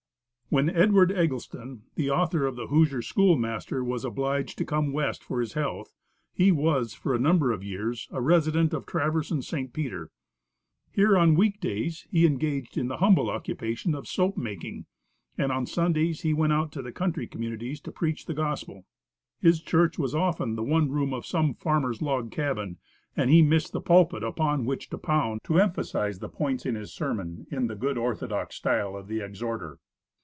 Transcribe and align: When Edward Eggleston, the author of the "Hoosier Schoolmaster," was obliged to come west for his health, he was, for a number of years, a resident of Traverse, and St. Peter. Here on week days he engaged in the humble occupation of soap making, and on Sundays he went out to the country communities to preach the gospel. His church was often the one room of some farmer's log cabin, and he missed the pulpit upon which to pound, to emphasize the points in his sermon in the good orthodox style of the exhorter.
When 0.53 0.69
Edward 0.69 1.13
Eggleston, 1.13 1.83
the 1.95 2.09
author 2.11 2.45
of 2.45 2.57
the 2.57 2.67
"Hoosier 2.67 3.01
Schoolmaster," 3.01 3.85
was 3.85 4.03
obliged 4.03 4.57
to 4.57 4.65
come 4.65 4.91
west 4.91 5.23
for 5.23 5.39
his 5.39 5.53
health, 5.53 5.93
he 6.33 6.51
was, 6.51 6.93
for 6.93 7.15
a 7.15 7.19
number 7.19 7.53
of 7.53 7.63
years, 7.63 8.09
a 8.11 8.19
resident 8.19 8.73
of 8.73 8.85
Traverse, 8.85 9.31
and 9.31 9.45
St. 9.45 9.71
Peter. 9.71 10.11
Here 10.91 11.17
on 11.17 11.35
week 11.37 11.61
days 11.61 12.05
he 12.11 12.25
engaged 12.25 12.77
in 12.77 12.89
the 12.89 12.97
humble 12.97 13.29
occupation 13.29 13.95
of 13.95 14.09
soap 14.09 14.35
making, 14.35 14.87
and 15.37 15.53
on 15.53 15.65
Sundays 15.65 16.19
he 16.23 16.33
went 16.33 16.51
out 16.51 16.73
to 16.73 16.81
the 16.81 16.91
country 16.91 17.27
communities 17.27 17.79
to 17.79 17.91
preach 17.93 18.25
the 18.25 18.33
gospel. 18.33 18.83
His 19.39 19.61
church 19.61 19.97
was 19.97 20.13
often 20.13 20.57
the 20.57 20.63
one 20.63 20.91
room 20.91 21.13
of 21.13 21.25
some 21.25 21.53
farmer's 21.53 22.01
log 22.01 22.29
cabin, 22.29 22.77
and 23.15 23.29
he 23.29 23.41
missed 23.41 23.71
the 23.71 23.79
pulpit 23.79 24.21
upon 24.21 24.65
which 24.65 24.89
to 24.89 24.97
pound, 24.97 25.45
to 25.45 25.59
emphasize 25.59 26.19
the 26.19 26.27
points 26.27 26.65
in 26.65 26.75
his 26.75 26.93
sermon 26.93 27.47
in 27.49 27.67
the 27.67 27.75
good 27.77 27.97
orthodox 27.97 28.57
style 28.57 28.97
of 28.97 29.07
the 29.07 29.21
exhorter. 29.21 29.79